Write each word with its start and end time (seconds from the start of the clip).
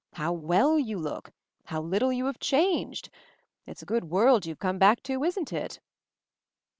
How 0.13 0.33
well 0.33 0.79
you 0.79 0.97
look; 0.97 1.29
how 1.65 1.79
little 1.79 2.11
you 2.11 2.25
have 2.25 2.39
changed! 2.39 3.11
It's 3.67 3.83
a 3.83 3.85
good 3.85 4.05
world 4.05 4.47
you've 4.47 4.57
come 4.57 4.79
back 4.79 5.03
to, 5.03 5.23
isn't 5.23 5.53
it?" 5.53 5.79